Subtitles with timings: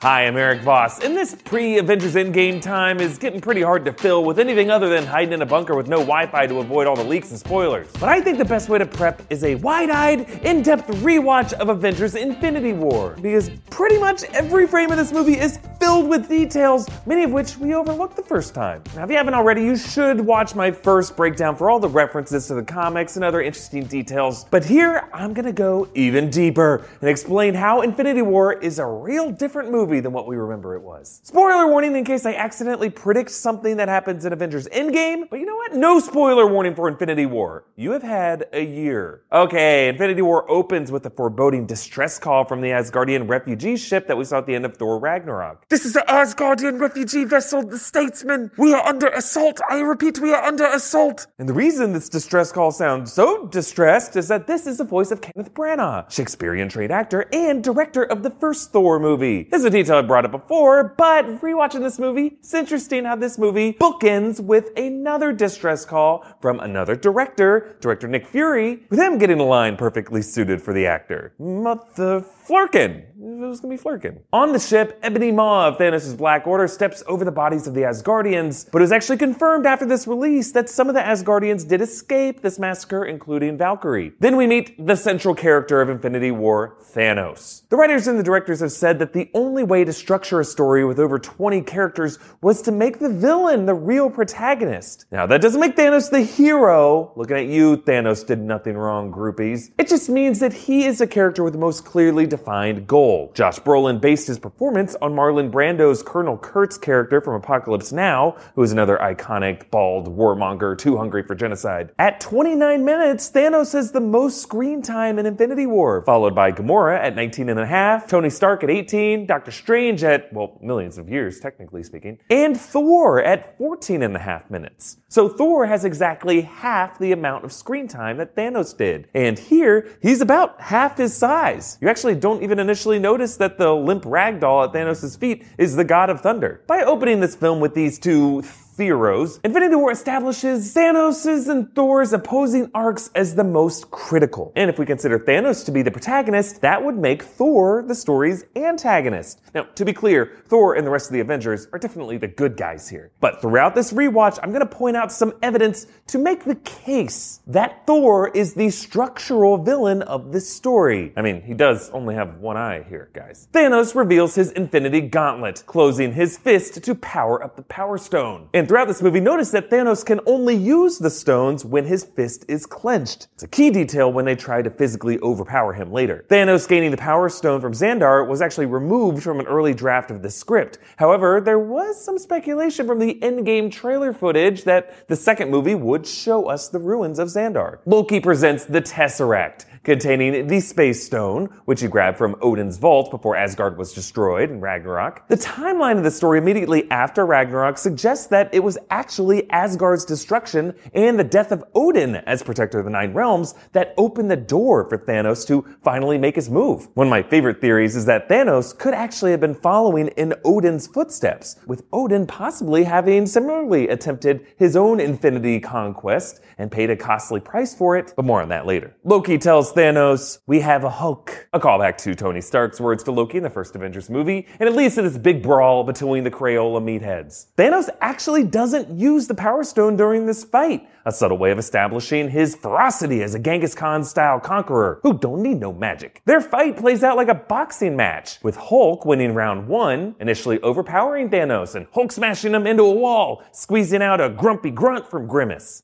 [0.00, 3.92] Hi, I'm Eric Voss, and this pre Avengers Endgame time is getting pretty hard to
[3.92, 6.86] fill with anything other than hiding in a bunker with no Wi Fi to avoid
[6.86, 7.90] all the leaks and spoilers.
[7.94, 11.52] But I think the best way to prep is a wide eyed, in depth rewatch
[11.54, 16.28] of Avengers Infinity War, because pretty much every frame of this movie is filled with
[16.28, 18.84] details, many of which we overlooked the first time.
[18.94, 22.46] Now, if you haven't already, you should watch my first breakdown for all the references
[22.46, 24.44] to the comics and other interesting details.
[24.44, 29.32] But here, I'm gonna go even deeper and explain how Infinity War is a real
[29.32, 31.20] different movie movie than what we remember it was.
[31.24, 35.46] Spoiler warning in case I accidentally predict something that happens in Avengers Endgame, but you
[35.46, 35.74] know what?
[35.74, 37.64] No spoiler warning for Infinity War.
[37.76, 39.22] You have had a year.
[39.32, 44.16] Okay, Infinity War opens with a foreboding distress call from the Asgardian refugee ship that
[44.16, 45.66] we saw at the end of Thor Ragnarok.
[45.68, 48.50] This is the Asgardian refugee vessel, the Statesman.
[48.58, 49.60] We are under assault.
[49.70, 51.26] I repeat, we are under assault.
[51.38, 55.10] And the reason this distress call sounds so distressed is that this is the voice
[55.10, 59.48] of Kenneth Branagh, Shakespearean trained actor and director of the first Thor movie.
[59.50, 63.14] This is a detail I brought up before, but rewatching this movie, it's interesting how
[63.14, 69.18] this movie bookends with another distress call from another director, director Nick Fury, with him
[69.18, 71.32] getting a line perfectly suited for the actor.
[71.38, 73.04] Mother Flerken.
[73.20, 74.20] It was gonna be Flerken.
[74.32, 77.82] On the ship, Ebony Maw of Thanos' Black Order steps over the bodies of the
[77.82, 81.80] Asgardians, but it was actually confirmed after this release that some of the Asgardians did
[81.80, 84.12] escape this massacre, including Valkyrie.
[84.18, 87.67] Then we meet the central character of Infinity War, Thanos.
[87.70, 90.86] The writers and the directors have said that the only way to structure a story
[90.86, 95.04] with over 20 characters was to make the villain the real protagonist.
[95.12, 97.12] Now, that doesn't make Thanos the hero.
[97.14, 99.70] Looking at you, Thanos did nothing wrong, groupies.
[99.76, 103.32] It just means that he is a character with the most clearly defined goal.
[103.34, 108.62] Josh Brolin based his performance on Marlon Brando's Colonel Kurtz character from Apocalypse Now, who
[108.62, 111.90] is another iconic, bald warmonger too hungry for genocide.
[111.98, 116.98] At 29 minutes, Thanos has the most screen time in Infinity War, followed by Gamora
[116.98, 121.08] at 19 and a half, Tony Stark at 18, Doctor Strange at, well, millions of
[121.08, 124.98] years, technically speaking, and Thor at 14 and a half minutes.
[125.08, 129.08] So Thor has exactly half the amount of screen time that Thanos did.
[129.14, 131.78] And here, he's about half his size.
[131.80, 135.84] You actually don't even initially notice that the limp ragdoll at Thanos' feet is the
[135.84, 136.62] God of Thunder.
[136.66, 138.42] By opening this film with these two
[138.78, 144.52] heroes, Infinity War establishes Thanos' and Thor's opposing arcs as the most critical.
[144.56, 148.44] And if we consider Thanos to be the protagonist, that would make Thor the story's
[148.56, 149.40] antagonist.
[149.54, 152.56] Now, to be clear, Thor and the rest of the Avengers are definitely the good
[152.56, 153.10] guys here.
[153.20, 157.40] But throughout this rewatch, I'm going to point out some evidence to make the case
[157.46, 161.12] that Thor is the structural villain of this story.
[161.16, 163.48] I mean, he does only have one eye here, guys.
[163.52, 168.48] Thanos reveals his Infinity Gauntlet, closing his fist to power up the Power Stone.
[168.54, 172.44] And throughout this movie, notice that Thanos can only use the stones when his fist
[172.48, 173.28] is clenched.
[173.32, 176.26] It's a key detail when they try to physically overpower him later.
[176.28, 180.20] Thanos gaining the Power Stone from Xandar was actually removed from an early draft of
[180.20, 180.78] the script.
[180.96, 186.06] However, there was some speculation from the endgame trailer footage that the second movie would
[186.06, 187.78] show us the ruins of Xandar.
[187.86, 193.36] Loki presents the Tesseract, containing the Space Stone, which he grabbed from Odin's vault before
[193.36, 195.28] Asgard was destroyed in Ragnarok.
[195.28, 200.74] The timeline of the story immediately after Ragnarok suggests that it was actually Asgard's destruction
[200.94, 204.88] and the death of Odin as protector of the Nine Realms that opened the door
[204.88, 206.88] for Thanos to finally make his move.
[206.94, 210.86] One of my favorite theories is that Thanos could actually have been following in Odin's
[210.86, 217.40] footsteps, with Odin possibly having similarly attempted his own infinity conquest and paid a costly
[217.40, 218.94] price for it, but more on that later.
[219.04, 221.48] Loki tells Thanos, we have a Hulk.
[221.52, 224.74] A callback to Tony Stark's words to Loki in the first Avengers movie, and it
[224.74, 227.46] leads to this big brawl between the Crayola meatheads.
[227.56, 232.28] Thanos actually doesn't use the Power Stone during this fight, a subtle way of establishing
[232.28, 236.22] his ferocity as a Genghis Khan style conqueror who don't need no magic.
[236.24, 241.30] Their fight plays out like a boxing match, with Hulk winning round one, initially overpowering
[241.30, 245.82] Thanos and Hulk smashing him into a wall, squeezing out a grumpy grunt from Grimace.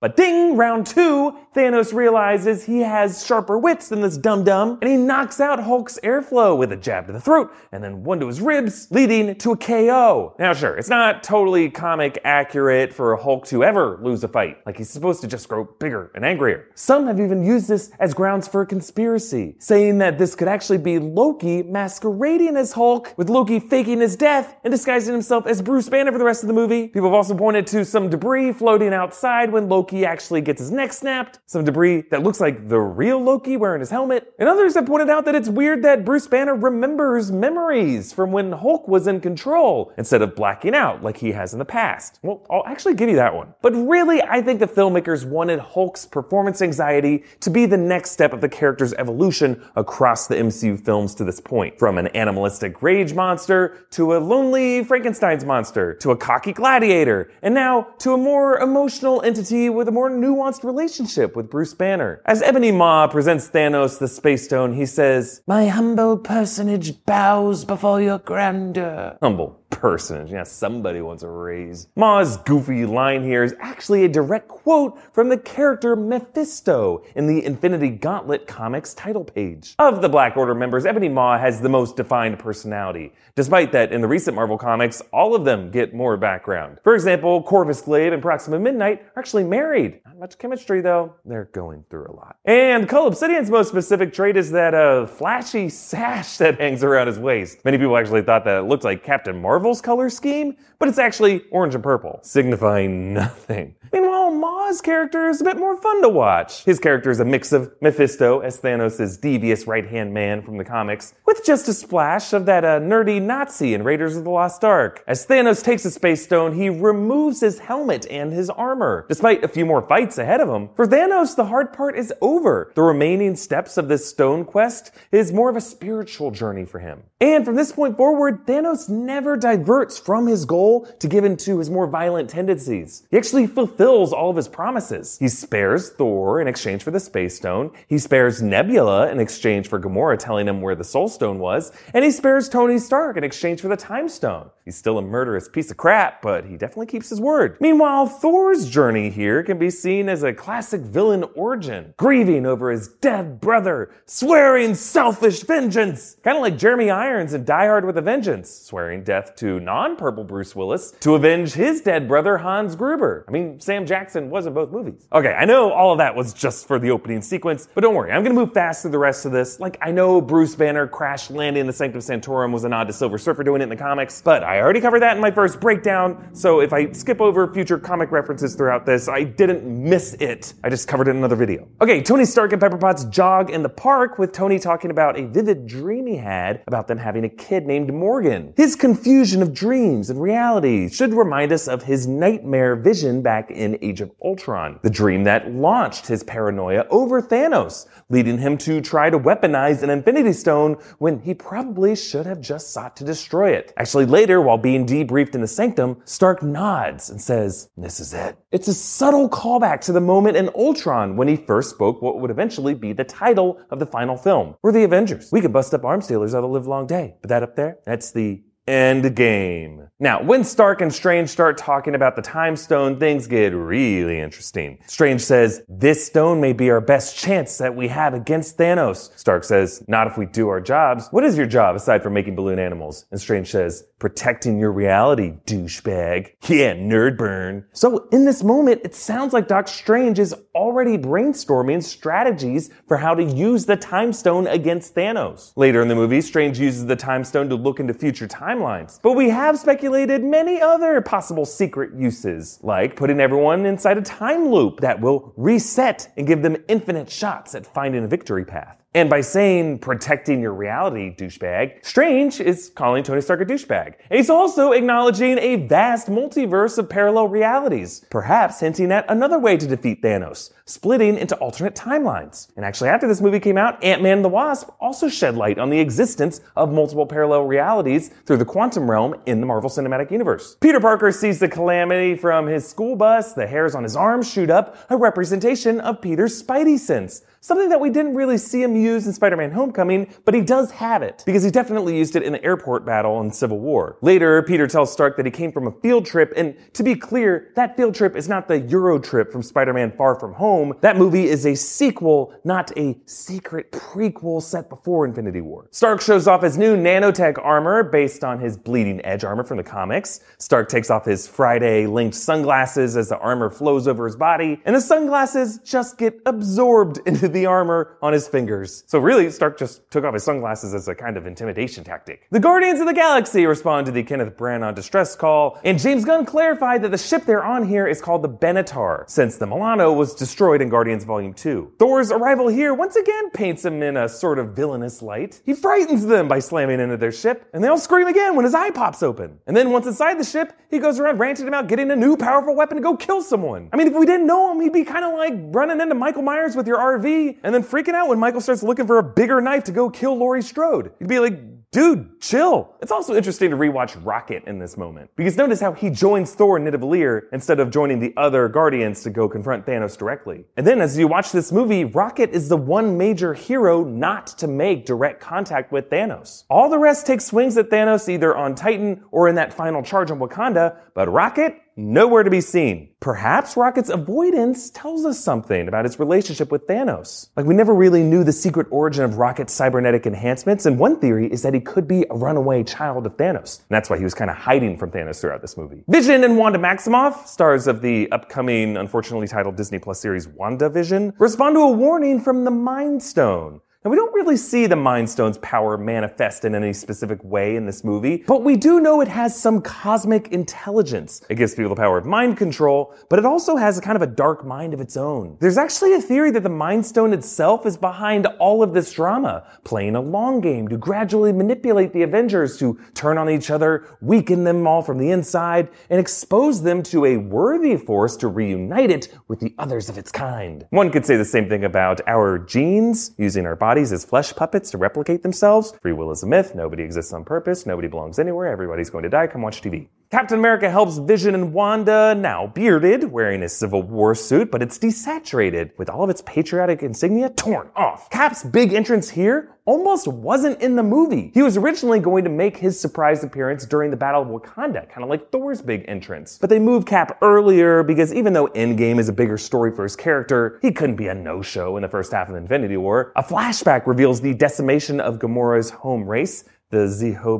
[0.00, 4.90] But ding, round two, Thanos realizes he has sharper wits than this dum dum, and
[4.90, 8.26] he knocks out Hulk's airflow with a jab to the throat and then one to
[8.26, 10.34] his ribs, leading to a KO.
[10.38, 14.58] Now, sure, it's not totally comic accurate for Hulk to ever lose a fight.
[14.66, 16.70] Like he's supposed to just grow bigger and angrier.
[16.74, 20.78] Some have even used this as grounds for a conspiracy, saying that this could actually
[20.78, 25.88] be Loki masquerading as Hulk, with Loki faking his death and disguising himself as Bruce
[25.88, 26.88] Banner for the rest of the movie.
[26.88, 30.92] People have also pointed to some debris floating outside when Loki actually gets his neck
[30.92, 31.40] snapped.
[31.46, 34.32] Some debris that looks like the the real Loki wearing his helmet.
[34.38, 38.52] And others have pointed out that it's weird that Bruce Banner remembers memories from when
[38.52, 42.20] Hulk was in control instead of blacking out like he has in the past.
[42.22, 43.52] Well, I'll actually give you that one.
[43.62, 48.32] But really, I think the filmmakers wanted Hulk's performance anxiety to be the next step
[48.32, 51.80] of the character's evolution across the MCU films to this point.
[51.80, 57.54] From an animalistic rage monster to a lonely Frankenstein's monster to a cocky gladiator and
[57.54, 62.22] now to a more emotional entity with a more nuanced relationship with Bruce Banner.
[62.24, 68.00] As Ebony Maw presents Thanos the Space Stone, he says, My humble personage bows before
[68.00, 69.18] your grandeur.
[69.22, 70.30] Humble personage.
[70.30, 71.88] Yeah, somebody wants a raise.
[71.96, 77.44] Maw's goofy line here is actually a direct quote from the character Mephisto in the
[77.44, 79.74] Infinity Gauntlet comics title page.
[79.78, 84.00] Of the Black Order members, Ebony Maw has the most defined personality, despite that in
[84.00, 86.78] the recent Marvel comics, all of them get more background.
[86.82, 90.00] For example, Corvus Glaive and Proxima Midnight are actually married.
[90.04, 91.14] Not much chemistry though.
[91.24, 92.36] They're going through a lot.
[92.44, 97.18] And Cull Obsidian's most specific trait is that uh, flashy sash that hangs around his
[97.18, 97.64] waist.
[97.64, 101.42] Many people actually thought that it looked like Captain Marvel's color scheme, but it's actually
[101.50, 103.74] orange and purple, signifying nothing.
[103.92, 104.27] Meanwhile,
[104.68, 106.62] Maw's character is a bit more fun to watch.
[106.64, 111.14] His character is a mix of Mephisto as Thanos' devious right-hand man from the comics,
[111.24, 115.02] with just a splash of that uh, nerdy Nazi in Raiders of the Lost Ark.
[115.06, 119.48] As Thanos takes a space stone, he removes his helmet and his armor, despite a
[119.48, 120.68] few more fights ahead of him.
[120.76, 122.70] For Thanos, the hard part is over.
[122.74, 127.04] The remaining steps of this stone quest is more of a spiritual journey for him.
[127.22, 131.58] And from this point forward, Thanos never diverts from his goal to give in to
[131.58, 133.06] his more violent tendencies.
[133.10, 135.16] He actually fulfills all of his promises.
[135.20, 137.70] He spares Thor in exchange for the Space Stone.
[137.86, 141.70] He spares Nebula in exchange for Gamora telling him where the Soul Stone was.
[141.94, 144.50] And he spares Tony Stark in exchange for the Time Stone.
[144.68, 147.56] He's still a murderous piece of crap, but he definitely keeps his word.
[147.58, 152.88] Meanwhile, Thor's journey here can be seen as a classic villain origin, grieving over his
[152.88, 156.16] dead brother, swearing selfish vengeance.
[156.22, 160.24] Kind of like Jeremy Irons in Die Hard with a Vengeance, swearing death to non-purple
[160.24, 163.24] Bruce Willis to avenge his dead brother Hans Gruber.
[163.26, 165.06] I mean, Sam Jackson was in both movies.
[165.14, 168.12] Okay, I know all of that was just for the opening sequence, but don't worry,
[168.12, 169.60] I'm gonna move fast through the rest of this.
[169.60, 172.92] Like, I know Bruce Banner crash landing in the Sanctum Sanctorum was a nod to
[172.92, 175.60] Silver Surfer doing it in the comics, but I already covered that in my first
[175.60, 180.54] breakdown, so if I skip over future comic references throughout this, I didn't miss it.
[180.64, 181.68] I just covered it in another video.
[181.80, 185.26] Okay, Tony Stark and Pepper Potts jog in the park with Tony talking about a
[185.26, 188.52] vivid dream he had about them having a kid named Morgan.
[188.56, 193.78] His confusion of dreams and reality should remind us of his nightmare vision back in
[193.82, 199.10] Age of Ultron, the dream that launched his paranoia over Thanos, leading him to try
[199.10, 203.72] to weaponize an Infinity Stone when he probably should have just sought to destroy it.
[203.76, 208.38] Actually, later, while being debriefed in the Sanctum, Stark nods and says, This is it.
[208.50, 212.30] It's a subtle callback to the moment in Ultron when he first spoke what would
[212.30, 214.54] eventually be the title of the final film.
[214.62, 215.28] We're the Avengers.
[215.30, 217.16] We could bust up arms dealers out of live long day.
[217.20, 219.88] But that up there, that's the End game.
[219.98, 224.76] Now, when Stark and Strange start talking about the Time Stone, things get really interesting.
[224.86, 229.18] Strange says, This stone may be our best chance that we have against Thanos.
[229.18, 231.08] Stark says, Not if we do our jobs.
[231.12, 233.06] What is your job aside from making balloon animals?
[233.10, 236.34] And Strange says, Protecting your reality, douchebag.
[236.48, 237.64] Yeah, nerd burn.
[237.72, 243.14] So, in this moment, it sounds like Doc Strange is already brainstorming strategies for how
[243.14, 245.52] to use the Time Stone against Thanos.
[245.56, 249.00] Later in the movie, Strange uses the Time Stone to look into future timelines.
[249.02, 254.48] But we have speculated many other possible secret uses, like putting everyone inside a time
[254.48, 258.80] loop that will reset and give them infinite shots at finding a victory path.
[258.94, 263.94] And by saying protecting your reality, douchebag, Strange is calling Tony Stark a douchebag.
[264.08, 269.58] And he's also acknowledging a vast multiverse of parallel realities, perhaps hinting at another way
[269.58, 272.48] to defeat Thanos, splitting into alternate timelines.
[272.56, 275.70] And actually, after this movie came out, Ant-Man and the Wasp also shed light on
[275.70, 280.56] the existence of multiple parallel realities through the quantum realm in the Marvel Cinematic Universe.
[280.60, 284.50] Peter Parker sees the calamity from his school bus, the hairs on his arms shoot
[284.50, 287.22] up, a representation of Peter's Spidey sense.
[287.40, 291.02] Something that we didn't really see him use in Spider-Man Homecoming, but he does have
[291.02, 293.96] it, because he definitely used it in the airport battle in Civil War.
[294.02, 297.52] Later, Peter tells Stark that he came from a field trip, and to be clear,
[297.54, 300.57] that field trip is not the Euro trip from Spider-Man Far From Home.
[300.80, 305.68] That movie is a sequel, not a secret prequel set before Infinity War.
[305.70, 309.62] Stark shows off his new nanotech armor based on his bleeding edge armor from the
[309.62, 310.20] comics.
[310.38, 314.74] Stark takes off his Friday linked sunglasses as the armor flows over his body, and
[314.74, 318.84] the sunglasses just get absorbed into the armor on his fingers.
[318.86, 322.26] So really, Stark just took off his sunglasses as a kind of intimidation tactic.
[322.30, 326.24] The Guardians of the Galaxy respond to the Kenneth Branagh distress call, and James Gunn
[326.24, 330.14] clarified that the ship they're on here is called the Benatar, since the Milano was
[330.14, 331.74] destroyed in Guardians Volume 2.
[331.78, 335.40] Thor's arrival here once again paints him in a sort of villainous light.
[335.44, 338.54] He frightens them by slamming into their ship, and they all scream again when his
[338.54, 339.38] eye pops open.
[339.46, 342.56] And then once inside the ship, he goes around ranting about getting a new powerful
[342.56, 343.68] weapon to go kill someone.
[343.72, 346.22] I mean, if we didn't know him, he'd be kind of like running into Michael
[346.22, 349.40] Myers with your RV and then freaking out when Michael starts looking for a bigger
[349.40, 350.92] knife to go kill Laurie Strode.
[350.98, 351.38] You'd be like,
[351.70, 352.74] Dude, chill.
[352.80, 355.10] It's also interesting to rewatch Rocket in this moment.
[355.16, 359.10] Because notice how he joins Thor and Nidavellir instead of joining the other Guardians to
[359.10, 360.46] go confront Thanos directly.
[360.56, 364.48] And then as you watch this movie, Rocket is the one major hero not to
[364.48, 366.44] make direct contact with Thanos.
[366.48, 370.10] All the rest take swings at Thanos either on Titan or in that final charge
[370.10, 372.90] on Wakanda, but Rocket nowhere to be seen.
[373.00, 377.28] Perhaps Rocket's avoidance tells us something about its relationship with Thanos.
[377.36, 381.32] Like we never really knew the secret origin of Rocket's cybernetic enhancements, and one theory
[381.32, 383.60] is that he could be a runaway child of Thanos.
[383.60, 385.84] And that's why he was kind of hiding from Thanos throughout this movie.
[385.86, 391.54] Vision and Wanda Maximoff, stars of the upcoming, unfortunately titled Disney Plus series WandaVision, respond
[391.54, 393.60] to a warning from the Mind Stone.
[393.88, 397.82] We don't really see the Mind Stone's power manifest in any specific way in this
[397.82, 401.22] movie, but we do know it has some cosmic intelligence.
[401.30, 404.02] It gives people the power of mind control, but it also has a kind of
[404.02, 405.38] a dark mind of its own.
[405.40, 409.46] There's actually a theory that the Mind Stone itself is behind all of this drama,
[409.64, 414.44] playing a long game to gradually manipulate the Avengers to turn on each other, weaken
[414.44, 419.16] them all from the inside, and expose them to a worthy force to reunite it
[419.28, 420.66] with the others of its kind.
[420.68, 424.72] One could say the same thing about our genes, using our bodies as flesh puppets
[424.72, 425.72] to replicate themselves.
[425.80, 426.52] Free will is a myth.
[426.52, 427.64] Nobody exists on purpose.
[427.64, 428.48] Nobody belongs anywhere.
[428.48, 429.28] Everybody's going to die.
[429.28, 429.86] Come watch TV.
[430.10, 434.78] Captain America helps Vision and Wanda, now bearded, wearing a Civil War suit, but it's
[434.78, 438.08] desaturated, with all of its patriotic insignia torn off.
[438.08, 441.30] Cap's big entrance here almost wasn't in the movie.
[441.34, 445.02] He was originally going to make his surprise appearance during the Battle of Wakanda, kind
[445.02, 446.38] of like Thor's big entrance.
[446.40, 449.94] But they moved Cap earlier because even though Endgame is a bigger story for his
[449.94, 453.12] character, he couldn't be a no-show in the first half of Infinity War.
[453.14, 457.38] A flashback reveals the decimation of Gamora's home race, the Zeho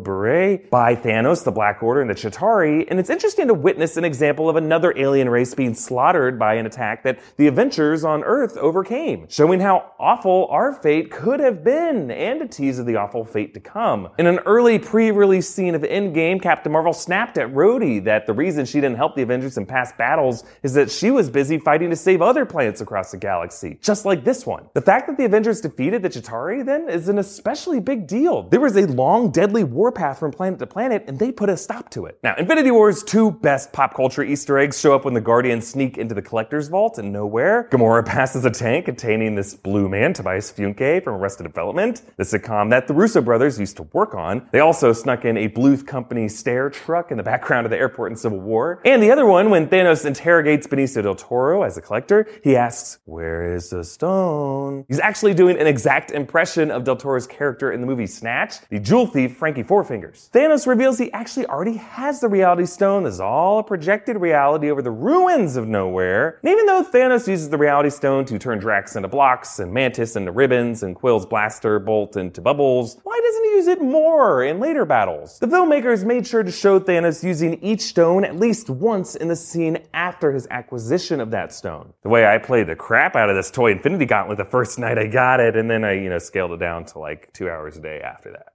[0.70, 4.48] by Thanos, the Black Order, and the Chitauri, and it's interesting to witness an example
[4.48, 9.26] of another alien race being slaughtered by an attack that the Avengers on Earth overcame,
[9.28, 13.52] showing how awful our fate could have been, and a tease of the awful fate
[13.52, 14.08] to come.
[14.18, 18.64] In an early pre-release scene of Endgame, Captain Marvel snapped at Rhodey that the reason
[18.64, 21.96] she didn't help the Avengers in past battles is that she was busy fighting to
[21.96, 24.70] save other planets across the galaxy, just like this one.
[24.72, 28.44] The fact that the Avengers defeated the Chitauri, then, is an especially big deal.
[28.44, 31.90] There was a long, deadly warpath from planet to planet, and they put a stop
[31.90, 32.20] to it.
[32.22, 35.98] Now, Infinity War's two best pop culture Easter eggs show up when the Guardians sneak
[35.98, 37.68] into the Collector's Vault and Knowhere.
[37.70, 42.70] Gamora passes a tank containing this blue man, Tobias Funke, from Arrested Development, the sitcom
[42.70, 44.46] that the Russo brothers used to work on.
[44.52, 48.12] They also snuck in a Bluth Company stair truck in the background of the airport
[48.12, 48.80] in Civil War.
[48.84, 52.98] And the other one, when Thanos interrogates Benicio del Toro as a collector, he asks,
[53.06, 54.84] Where is the stone?
[54.88, 58.78] He's actually doing an exact impression of del Toro's character in the movie Snatch, the
[58.78, 60.30] jewel thief Frankie Four Fingers.
[60.32, 63.04] Thanos reveals he actually already has the Reality Stone.
[63.04, 66.38] This is all a projected reality over the ruins of Knowhere.
[66.42, 70.14] And even though Thanos uses the Reality Stone to turn Drax into blocks and Mantis
[70.16, 74.60] into ribbons and Quill's blaster bolt into bubbles, why doesn't he use it more in
[74.60, 75.38] later battles?
[75.38, 79.36] The filmmakers made sure to show Thanos using each stone at least once in the
[79.36, 81.92] scene after his acquisition of that stone.
[82.02, 84.98] The way I played the crap out of this toy Infinity Gauntlet the first night
[84.98, 87.76] I got it, and then I, you know, scaled it down to like two hours
[87.76, 88.54] a day after that.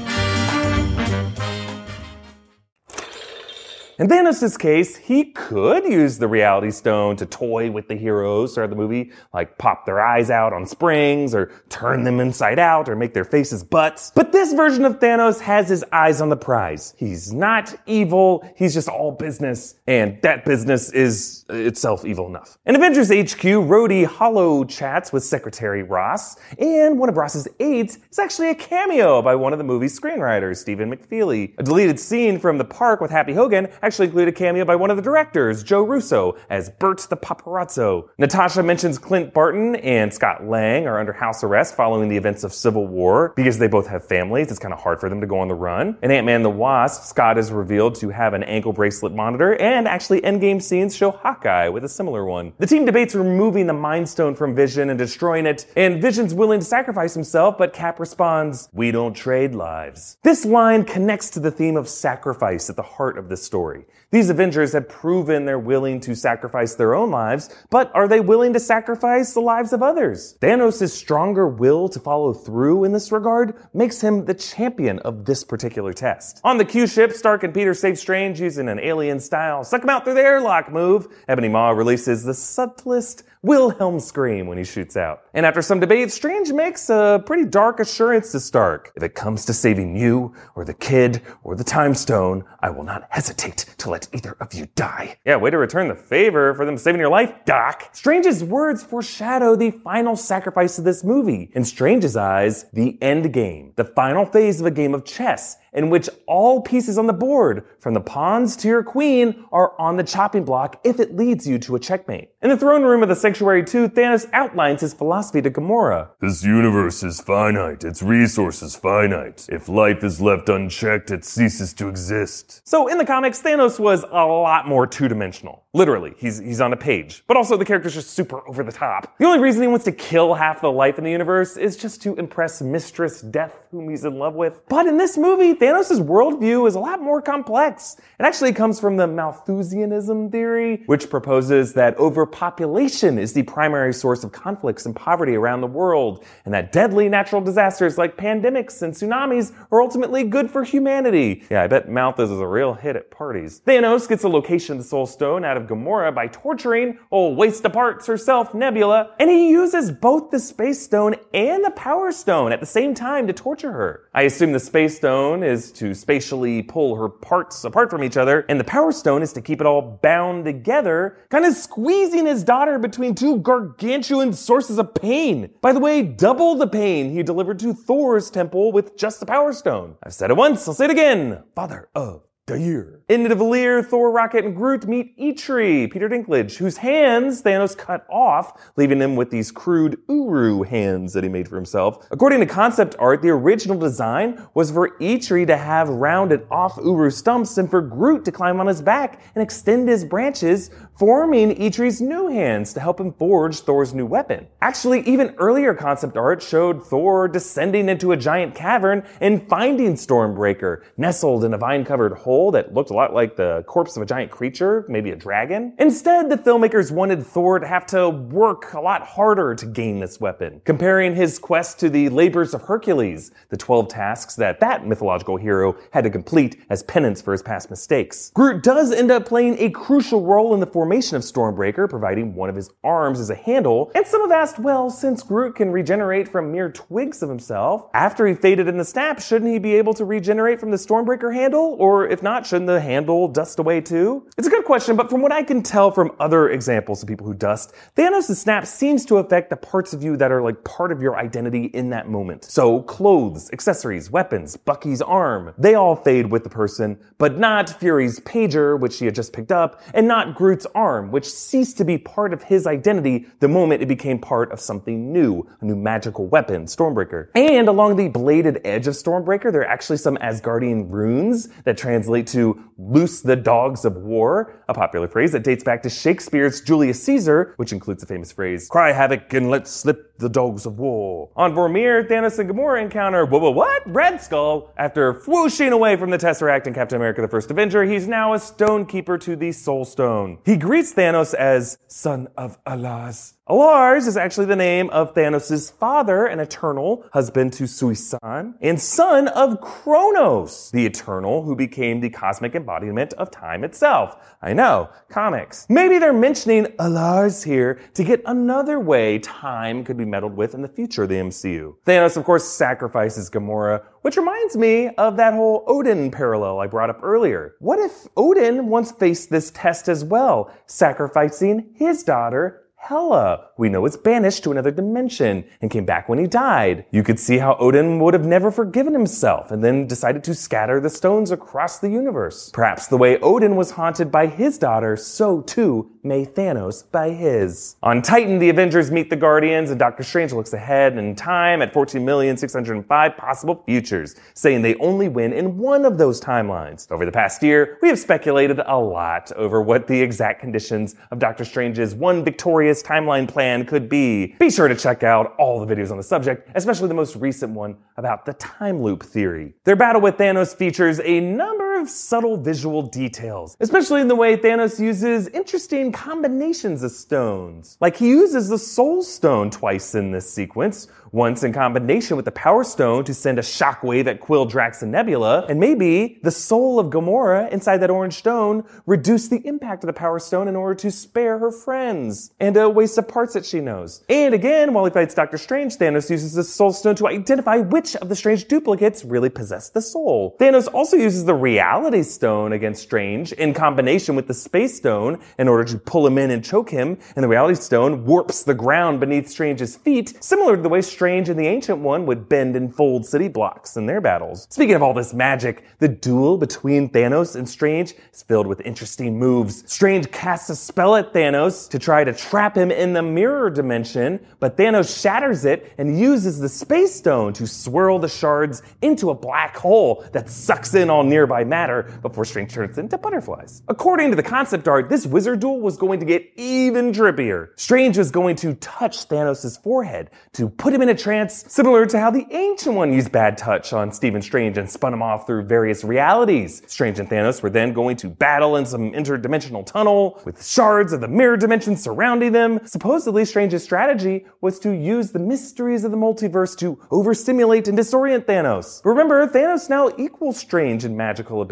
[4.01, 8.71] In Thanos' case, he could use the Reality Stone to toy with the heroes throughout
[8.71, 12.95] the movie, like pop their eyes out on springs, or turn them inside out, or
[12.95, 14.11] make their faces butts.
[14.15, 16.95] But this version of Thanos has his eyes on the prize.
[16.97, 22.57] He's not evil, he's just all business, and that business is itself evil enough.
[22.65, 28.17] In Avengers HQ, Rhodey hollow chats with Secretary Ross, and one of Ross's aides is
[28.17, 31.53] actually a cameo by one of the movie's screenwriters, Stephen McFeely.
[31.59, 34.89] A deleted scene from the park with Happy Hogan actually include a cameo by one
[34.89, 38.07] of the directors, Joe Russo, as Bert the Paparazzo.
[38.17, 42.53] Natasha mentions Clint Barton and Scott Lang are under house arrest following the events of
[42.53, 44.49] Civil War because they both have families.
[44.49, 45.97] It's kind of hard for them to go on the run.
[46.01, 50.21] In Ant-Man the Wasp, Scott is revealed to have an ankle bracelet monitor, and actually
[50.21, 52.53] endgame scenes show Hawkeye with a similar one.
[52.59, 56.61] The team debates removing the Mind Stone from Vision and destroying it, and Vision's willing
[56.61, 60.17] to sacrifice himself, but Cap responds, We don't trade lives.
[60.23, 63.70] This line connects to the theme of sacrifice at the heart of this story.
[64.11, 68.53] These Avengers have proven they're willing to sacrifice their own lives, but are they willing
[68.53, 70.37] to sacrifice the lives of others?
[70.41, 75.43] Thanos' stronger will to follow through in this regard makes him the champion of this
[75.43, 76.41] particular test.
[76.43, 79.89] On the Q ship, Stark and Peter save Strange using an alien style suck him
[79.89, 81.07] out through the airlock move.
[81.27, 85.23] Ebony Maw releases the subtlest Wilhelm scream when he shoots out.
[85.33, 88.91] And after some debate, Strange makes a pretty dark assurance to Stark.
[88.95, 92.83] If it comes to saving you, or the kid, or the time stone, I will
[92.83, 95.17] not hesitate to let either of you die.
[95.25, 97.89] Yeah, way to return the favor for them saving your life, Doc.
[97.93, 101.49] Strange's words foreshadow the final sacrifice of this movie.
[101.55, 105.89] In Strange's eyes, the end game, the final phase of a game of chess in
[105.89, 110.03] which all pieces on the board, from the pawns to your queen, are on the
[110.03, 112.29] chopping block if it leads you to a checkmate.
[112.41, 116.09] In the throne room of the Sanctuary 2, Thanos outlines his philosophy to Gamora.
[116.19, 119.47] This universe is finite, its resources finite.
[119.49, 122.61] If life is left unchecked, it ceases to exist.
[122.67, 125.63] So in the comics, Thanos was a lot more two-dimensional.
[125.73, 127.23] Literally, he's, he's on a page.
[127.27, 129.17] But also the character's just super over the top.
[129.19, 132.01] The only reason he wants to kill half the life in the universe is just
[132.01, 134.59] to impress Mistress Death, whom he's in love with.
[134.67, 137.95] But in this movie, Thanos' worldview is a lot more complex.
[138.19, 144.23] It actually comes from the Malthusianism theory, which proposes that overpopulation is the primary source
[144.23, 148.95] of conflicts and poverty around the world, and that deadly natural disasters like pandemics and
[148.95, 151.43] tsunamis are ultimately good for humanity.
[151.51, 153.61] Yeah, I bet Malthus is a real hit at parties.
[153.63, 157.63] Thanos gets the location of the Soul Stone out of Gamora by torturing old waste
[157.65, 162.51] of parts herself, Nebula, and he uses both the Space Stone and the Power Stone
[162.51, 164.09] at the same time to torture her.
[164.15, 168.45] I assume the Space Stone is to spatially pull her parts apart from each other,
[168.47, 172.43] and the Power Stone is to keep it all bound together, kind of squeezing his
[172.43, 175.49] daughter between two gargantuan sources of pain.
[175.61, 179.51] By the way, double the pain he delivered to Thor's temple with just the Power
[179.51, 179.95] Stone.
[180.03, 181.43] I've said it once, I'll say it again.
[181.53, 183.00] Father of the year.
[183.11, 188.71] In Nidavellir, Thor, Rocket, and Groot meet Eitri, Peter Dinklage, whose hands Thanos cut off,
[188.77, 192.07] leaving him with these crude Uru hands that he made for himself.
[192.09, 197.09] According to concept art, the original design was for Eitri to have rounded off Uru
[197.09, 201.99] stumps and for Groot to climb on his back and extend his branches, forming Eitri's
[201.99, 204.47] new hands to help him forge Thor's new weapon.
[204.61, 210.83] Actually, even earlier concept art showed Thor descending into a giant cavern and finding Stormbreaker,
[210.95, 214.31] nestled in a vine-covered hole that looked a lot like the corpse of a giant
[214.31, 215.73] creature, maybe a dragon.
[215.79, 220.19] Instead, the filmmakers wanted Thor to have to work a lot harder to gain this
[220.19, 225.37] weapon, comparing his quest to the labors of Hercules, the 12 tasks that that mythological
[225.37, 228.31] hero had to complete as penance for his past mistakes.
[228.35, 232.49] Groot does end up playing a crucial role in the formation of Stormbreaker, providing one
[232.49, 236.27] of his arms as a handle, and some have asked, well, since Groot can regenerate
[236.27, 239.93] from mere twigs of himself, after he faded in the snap, shouldn't he be able
[239.95, 241.75] to regenerate from the Stormbreaker handle?
[241.79, 244.27] Or if not, shouldn't the handle dust away too?
[244.37, 247.25] It's a good question, but from what I can tell from other examples of people
[247.25, 250.91] who dust, Thanos' snap seems to affect the parts of you that are like part
[250.91, 252.43] of your identity in that moment.
[252.43, 258.19] So clothes, accessories, weapons, Bucky's arm, they all fade with the person, but not Fury's
[258.19, 261.97] pager, which she had just picked up, and not Groot's arm, which ceased to be
[261.97, 266.27] part of his identity the moment it became part of something new, a new magical
[266.27, 267.29] weapon, Stormbreaker.
[267.35, 272.27] And along the bladed edge of Stormbreaker, there are actually some Asgardian runes that translate
[272.27, 277.03] to loose the dogs of war, a popular phrase that dates back to Shakespeare's Julius
[277.03, 281.29] Caesar, which includes the famous phrase, cry havoc and let slip the dogs of war.
[281.35, 283.81] On Vormir, Thanos and Gamora encounter, whoa, whoa, what?
[283.85, 284.71] Red Skull.
[284.77, 288.39] After whooshing away from the Tesseract in Captain America the First Avenger, he's now a
[288.39, 290.39] stone keeper to the Soul Stone.
[290.45, 293.33] He greets Thanos as son of Alars.
[293.51, 299.27] Alars is actually the name of Thanos' father, an eternal, husband to Suisan, and son
[299.27, 304.15] of Kronos, the eternal who became the cosmic embodiment of time itself.
[304.41, 305.65] I know, comics.
[305.67, 310.61] Maybe they're mentioning Alars here to get another way time could be meddled with in
[310.61, 311.75] the future of the MCU.
[311.85, 316.89] Thanos, of course, sacrifices Gamora, which reminds me of that whole Odin parallel I brought
[316.89, 317.55] up earlier.
[317.59, 323.49] What if Odin once faced this test as well, sacrificing his daughter Hela.
[323.57, 326.85] We know it's banished to another dimension and came back when he died.
[326.89, 330.79] You could see how Odin would have never forgiven himself and then decided to scatter
[330.79, 332.49] the stones across the universe.
[332.49, 337.75] Perhaps the way Odin was haunted by his daughter, so too may Thanos by his.
[337.83, 341.73] On Titan, the Avengers meet the Guardians and Doctor Strange looks ahead in time at
[341.73, 346.91] 14,605 possible futures, saying they only win in one of those timelines.
[346.91, 351.19] Over the past year, we have speculated a lot over what the exact conditions of
[351.19, 354.35] Doctor Strange's one victorious timeline plan could be.
[354.39, 357.53] Be sure to check out all the videos on the subject, especially the most recent
[357.53, 359.53] one about the time loop theory.
[359.63, 364.37] Their battle with Thanos features a number of subtle visual details, especially in the way
[364.37, 367.77] Thanos uses interesting combinations of stones.
[367.81, 372.31] Like he uses the Soul Stone twice in this sequence, once in combination with the
[372.31, 376.79] Power Stone to send a shockwave at Quill, Drax, and Nebula, and maybe the soul
[376.79, 380.75] of Gamora inside that orange stone reduced the impact of the Power Stone in order
[380.75, 384.03] to spare her friends and a waste of parts that she knows.
[384.07, 387.95] And again, while he fights Doctor Strange, Thanos uses the Soul Stone to identify which
[387.97, 390.37] of the Strange duplicates really possess the soul.
[390.39, 391.70] Thanos also uses the Reality
[392.03, 396.29] Stone against Strange in combination with the Space Stone in order to pull him in
[396.31, 400.61] and choke him, and the Reality Stone warps the ground beneath Strange's feet, similar to
[400.61, 404.01] the way Strange and the Ancient One would bend and fold city blocks in their
[404.01, 404.47] battles.
[404.49, 409.17] Speaking of all this magic, the duel between Thanos and Strange is filled with interesting
[409.17, 409.63] moves.
[409.71, 414.19] Strange casts a spell at Thanos to try to trap him in the mirror dimension,
[414.41, 419.15] but Thanos shatters it and uses the Space Stone to swirl the shards into a
[419.15, 423.61] black hole that sucks in all nearby matter before Strange turns into butterflies.
[423.67, 427.49] According to the concept art, this wizard duel was going to get even trippier.
[427.55, 431.99] Strange was going to touch Thanos' forehead to put him in a trance, similar to
[431.99, 435.43] how the Ancient One used bad touch on Stephen Strange and spun him off through
[435.43, 436.63] various realities.
[436.65, 441.01] Strange and Thanos were then going to battle in some interdimensional tunnel with shards of
[441.01, 442.59] the mirror dimension surrounding them.
[442.65, 448.25] Supposedly, Strange's strategy was to use the mysteries of the multiverse to overstimulate and disorient
[448.25, 448.81] Thanos.
[448.83, 451.50] Remember, Thanos now equals Strange in magical ability,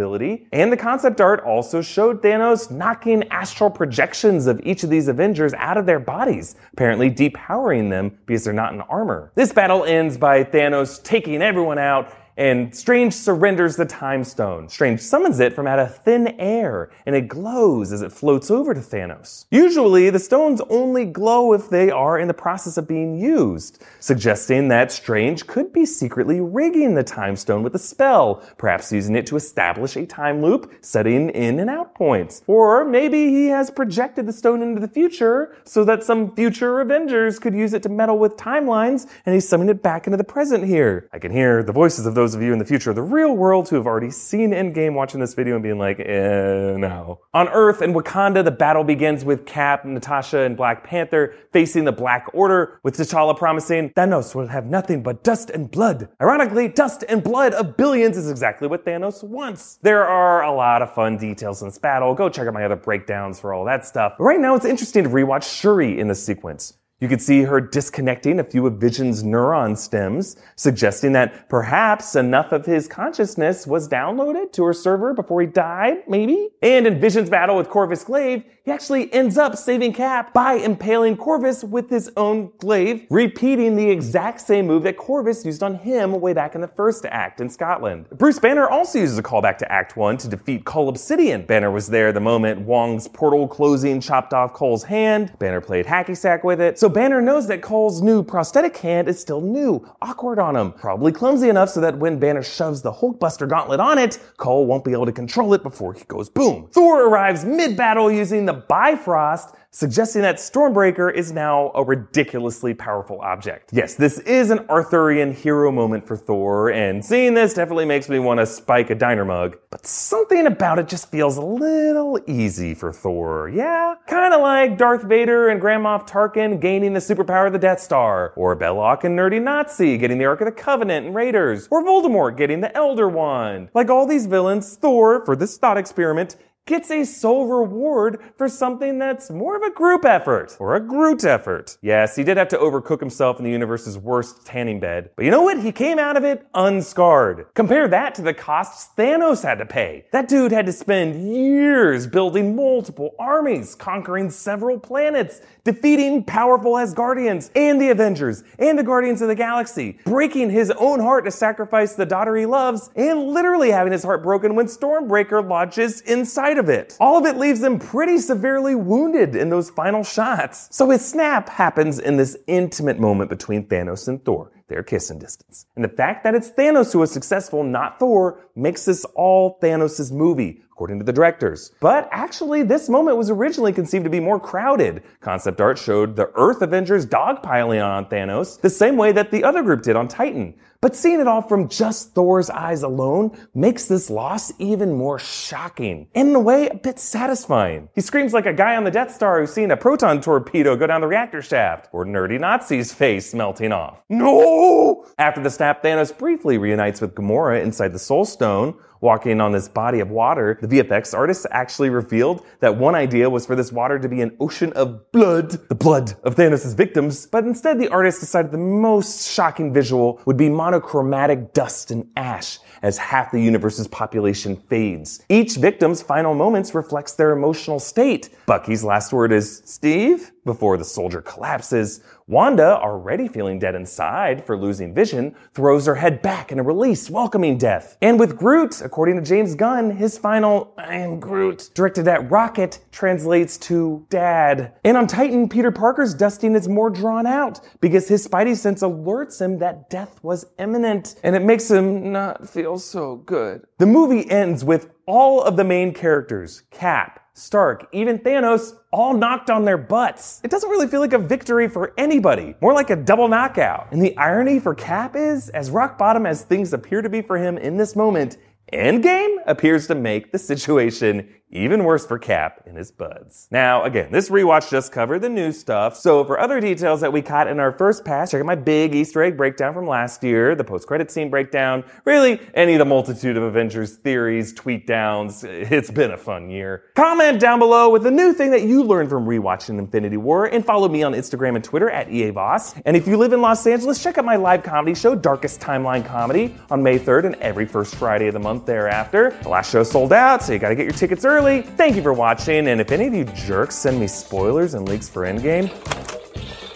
[0.51, 5.53] and the concept art also showed Thanos knocking astral projections of each of these Avengers
[5.55, 9.31] out of their bodies, apparently depowering them because they're not in armor.
[9.35, 14.69] This battle ends by Thanos taking everyone out and Strange surrenders the Time Stone.
[14.69, 18.73] Strange summons it from out of thin air, and it glows as it floats over
[18.73, 19.45] to Thanos.
[19.52, 24.69] Usually, the stones only glow if they are in the process of being used, suggesting
[24.69, 29.28] that Strange could be secretly rigging the Time Stone with a spell, perhaps using it
[29.28, 32.41] to establish a time loop, setting in and out points.
[32.47, 37.38] Or maybe he has projected the stone into the future so that some future Avengers
[37.38, 40.63] could use it to meddle with timelines, and he's summoning it back into the present
[40.63, 41.10] here.
[41.12, 43.70] I can hear the voices of those of you in the future the real world
[43.70, 47.20] who have already seen Endgame watching this video and being like, eh, no.
[47.34, 51.92] On Earth and Wakanda, the battle begins with Cap, Natasha, and Black Panther facing the
[51.92, 56.10] Black Order, with T'Challa promising Thanos will have nothing but dust and blood.
[56.22, 59.80] Ironically, dust and blood of billions is exactly what Thanos wants.
[59.82, 62.13] There are a lot of fun details in this battle.
[62.13, 64.13] Go check out my other breakdowns for all that stuff.
[64.18, 66.74] But right now, it's interesting to rewatch Shuri in this sequence.
[67.01, 72.51] You could see her disconnecting a few of Vision's neuron stems, suggesting that perhaps enough
[72.51, 76.49] of his consciousness was downloaded to her server before he died, maybe?
[76.62, 81.17] And in Vision's battle with Corvus Glaive, he actually ends up saving Cap by impaling
[81.17, 86.21] Corvus with his own glaive, repeating the exact same move that Corvus used on him
[86.21, 88.05] way back in the first act in Scotland.
[88.12, 91.47] Bruce Banner also uses a callback to Act 1 to defeat Cull Obsidian.
[91.47, 95.34] Banner was there the moment Wong's portal closing chopped off Cole's hand.
[95.39, 96.77] Banner played hacky sack with it.
[96.77, 101.12] So Banner knows that Cole's new prosthetic hand is still new, awkward on him, probably
[101.12, 104.91] clumsy enough so that when Banner shoves the Hulkbuster gauntlet on it, Cole won't be
[104.91, 106.69] able to control it before he goes boom.
[106.71, 113.69] Thor arrives mid-battle using the Bifrost, suggesting that Stormbreaker is now a ridiculously powerful object.
[113.72, 118.17] Yes, this is an Arthurian hero moment for Thor, and seeing this definitely makes me
[118.17, 122.74] want to spike a diner mug, but something about it just feels a little easy
[122.74, 123.95] for Thor, yeah?
[124.08, 128.34] Kinda like Darth Vader and Grand Moff Tarkin gaining the superpower of the Death Star,
[128.36, 132.38] or Belloq and Nerdy Nazi getting the Ark of the Covenant and Raiders, or Voldemort
[132.38, 133.69] getting the Elder Wand.
[133.76, 139.00] Like all these villains, Thor, for this thought experiment, gets a sole reward for something
[139.00, 141.78] that's more of a group effort or a Groot effort.
[141.82, 145.32] Yes, he did have to overcook himself in the universe's worst tanning bed, but you
[145.32, 145.60] know what?
[145.60, 147.48] He came out of it unscarred.
[147.56, 150.06] Compare that to the costs Thanos had to pay.
[150.12, 157.50] That dude had to spend years building multiple armies, conquering several planets, defeating powerful Asgardians
[157.56, 161.95] and the Avengers and the Guardians of the Galaxy, breaking his own heart to sacrifice
[161.95, 166.69] the daughter he loves, and literally having his heart broken when Stormbreaker launches inside of
[166.69, 166.95] it.
[167.00, 170.67] All of it leaves them pretty severely wounded in those final shots.
[170.72, 174.52] So his snap happens in this intimate moment between Thanos and Thor.
[174.69, 175.65] They're kissing distance.
[175.76, 180.12] And the fact that it's Thanos who is successful, not Thor, makes this all Thanos'
[180.12, 181.72] movie, according to the directors.
[181.80, 185.02] But actually, this moment was originally conceived to be more crowded.
[185.22, 189.63] Concept art showed the Earth Avengers dogpiling on Thanos, the same way that the other
[189.63, 190.54] group did on Titan.
[190.82, 196.08] But seeing it all from just Thor's eyes alone makes this loss even more shocking,
[196.15, 197.89] and in a way, a bit satisfying.
[197.96, 200.88] He screams like a guy on the Death Star who's seen a proton torpedo go
[200.88, 204.02] down the reactor shaft, or nerdy Nazi's face melting off.
[204.08, 205.06] No!
[205.18, 209.67] After the snap, Thanos briefly reunites with Gamora inside the Soul Stone, walking on this
[209.67, 213.99] body of water, the VFX artists actually revealed that one idea was for this water
[213.99, 218.19] to be an ocean of blood, the blood of Thanos' victims, but instead the artists
[218.19, 223.88] decided the most shocking visual would be monochromatic dust and ash as half the universe's
[223.88, 225.23] population fades.
[225.29, 228.29] Each victim's final moments reflects their emotional state.
[228.45, 230.31] Bucky's last word is, Steve?
[230.45, 236.21] Before the soldier collapses, Wanda, already feeling dead inside for losing vision, throws her head
[236.21, 237.97] back in a release, welcoming death.
[238.02, 242.80] And with Groot, according to James Gunn, his final I am Groot directed at Rocket
[242.91, 244.73] translates to dad.
[244.84, 249.41] And on Titan, Peter Parker's dusting is more drawn out because his spidey sense alerts
[249.41, 253.65] him that death was imminent and it makes him not feel so good.
[253.80, 259.49] The movie ends with all of the main characters, Cap, Stark, even Thanos, all knocked
[259.49, 260.41] on their butts.
[260.43, 263.88] It doesn't really feel like a victory for anybody, more like a double knockout.
[263.91, 267.38] And the irony for Cap is, as rock bottom as things appear to be for
[267.38, 268.38] him in this moment,
[268.73, 273.47] Endgame appears to make the situation even worse for Cap and his buds.
[273.49, 277.23] Now, again, this rewatch just covered the new stuff, so for other details that we
[277.23, 280.53] caught in our first pass, check out my big Easter egg breakdown from last year,
[280.53, 285.43] the post-credit scene breakdown, really any of the multitude of Avengers theories, tweet downs.
[285.43, 286.83] It's been a fun year.
[286.95, 290.63] Comment down below with a new thing that you learned from rewatching Infinity War, and
[290.63, 292.79] follow me on Instagram and Twitter at EAVoss.
[292.85, 296.05] And if you live in Los Angeles, check out my live comedy show, Darkest Timeline
[296.05, 299.35] Comedy, on May 3rd and every first Friday of the month thereafter.
[299.41, 301.38] The last show sold out, so you gotta get your tickets early.
[301.39, 305.08] Thank you for watching, and if any of you jerks send me spoilers and leaks
[305.08, 305.69] for Endgame,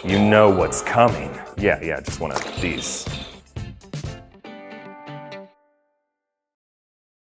[0.09, 1.29] you know what's coming.
[1.57, 3.05] Yeah, yeah, just one of these.